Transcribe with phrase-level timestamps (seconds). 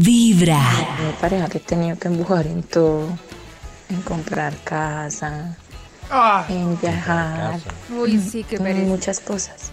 [0.00, 0.60] Vibra.
[1.06, 3.08] Mi pareja que he tenido que empujar en todo,
[3.88, 5.56] en comprar casa,
[6.48, 7.60] en viajar,
[7.90, 9.70] Uy, sí, qué en muchas cosas.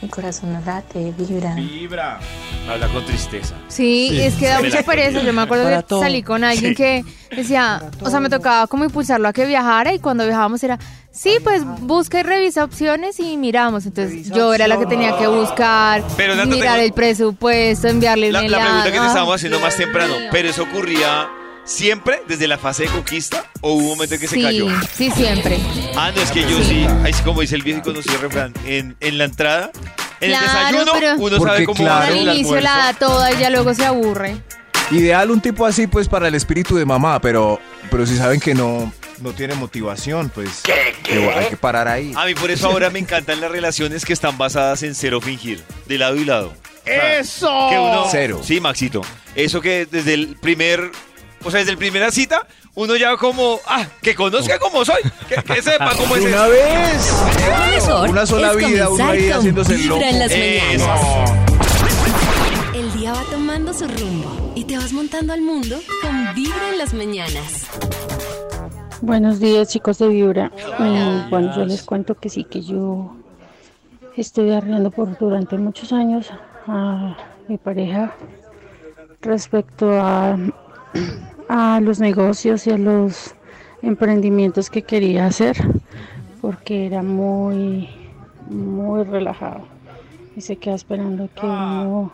[0.00, 1.54] Mi corazón no late, vibra.
[1.54, 2.20] Vibra.
[2.68, 3.54] Habla con tristeza.
[3.68, 5.20] Sí, es que da mucha pereza.
[5.22, 6.00] Yo me acuerdo Para que todo.
[6.00, 7.04] salí con alguien que
[7.36, 10.78] decía, o sea, me tocaba como impulsarlo a que viajara y cuando viajábamos era,
[11.12, 13.84] sí, pues busca y revisa opciones y miramos.
[13.84, 18.32] Entonces yo era la que tenía que buscar, Pero, Nata, mirar tengo- el presupuesto, enviarle
[18.32, 20.14] La, un la pregunta que te estábamos haciendo más temprano.
[20.32, 21.28] ¿pero eso ocurría
[21.64, 24.66] siempre desde la fase de conquista o hubo un momento en que se Sí, cayó?
[24.94, 25.58] sí, siempre.
[25.96, 28.54] Ah, no, es que yo sí, ahí sí como dice el viejo y conocido refrán,
[28.64, 29.70] en, en la entrada,
[30.20, 30.52] en Claro, el
[30.84, 33.38] desayuno, pero- uno Porque sabe cómo claro, va Al el inicio la da toda y
[33.38, 34.36] ya luego se aburre.
[34.90, 37.58] Ideal un tipo así, pues, para el espíritu de mamá, pero,
[37.90, 40.60] pero si saben que no, no tiene motivación, pues
[41.02, 42.12] que hay que parar ahí.
[42.16, 45.62] A mí por eso ahora me encantan las relaciones que están basadas en cero fingir,
[45.86, 46.52] de lado y lado.
[46.84, 47.48] ¡Eso!
[47.70, 48.40] Que uno, Cero.
[48.44, 49.00] Sí, Maxito.
[49.34, 50.90] Eso que desde el primer,
[51.44, 55.36] o sea, desde el primera cita, uno ya como, ah, que conozca cómo soy, que,
[55.42, 56.50] que sepa cómo es Una eso.
[56.50, 57.12] vez.
[57.86, 60.08] Mejor Una sola es vida, uno ahí haciéndose el Vibra loco.
[60.08, 60.86] en las Eso.
[60.88, 61.30] mañanas.
[62.74, 66.78] El día va tomando su rumbo y te vas montando al mundo con Vibra en
[66.78, 67.66] las mañanas.
[69.00, 70.50] Buenos días chicos de Vibra.
[70.80, 73.14] Eh, bueno, yo les cuento que sí, que yo
[74.16, 76.30] estoy arriando por durante muchos años
[76.66, 77.16] a
[77.48, 78.14] mi pareja
[79.20, 80.36] respecto a,
[81.48, 83.34] a los negocios y a los
[83.82, 85.56] emprendimientos que quería hacer,
[86.40, 87.88] porque era muy,
[88.48, 89.62] muy relajado.
[90.36, 92.12] Y se queda esperando que uno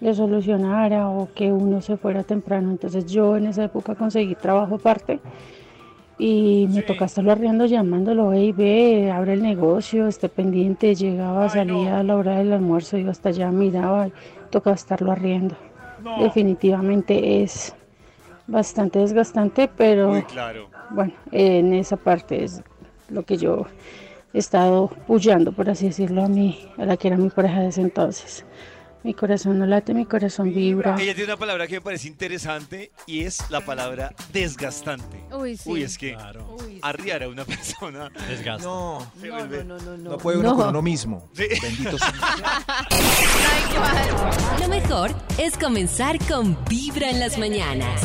[0.00, 2.70] le solucionara o que uno se fuera temprano.
[2.70, 5.20] Entonces yo en esa época conseguí trabajo aparte
[6.18, 11.98] y me toca estarlo arriando, llamándolo, hey, ve, abre el negocio, esté pendiente, llegaba, salía
[11.98, 14.12] a la hora del almuerzo, iba hasta allá, miraba, y
[14.50, 15.56] toca estarlo arriendo.
[16.20, 17.74] Definitivamente es
[18.46, 20.68] bastante desgastante, pero Muy claro.
[20.90, 22.62] bueno, en esa parte es
[23.08, 23.66] lo que yo
[24.34, 27.68] he estado puyando, por así decirlo, a mí, a la que era mi pareja de
[27.68, 28.44] ese entonces.
[29.04, 30.94] Mi corazón no late, mi corazón vibra.
[31.00, 35.24] Ella tiene una palabra que me parece interesante y es la palabra desgastante.
[35.32, 35.68] Uy, sí.
[35.72, 36.78] Uy, es que Uy, sí.
[36.82, 38.10] arriar a una persona
[38.60, 39.64] No, se vuelve...
[39.64, 40.56] no puede uno No.
[40.56, 41.28] con uno mismo.
[41.32, 41.46] Sí.
[41.60, 42.12] Bendito sea.
[44.60, 48.00] Lo mejor es comenzar con Vibra en las mañanas.